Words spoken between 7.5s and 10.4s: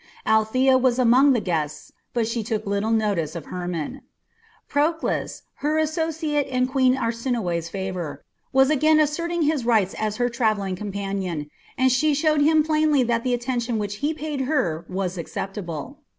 favour, was again asserting his rights as her